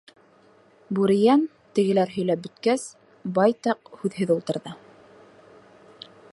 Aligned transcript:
Бүрейән, 0.99 1.43
тегеләр 1.79 2.13
һөйләп 2.15 2.41
бөткәс, 2.47 2.87
байтаҡ 3.37 3.95
һүҙһеҙ 4.01 4.35
ултырҙы. 4.39 4.77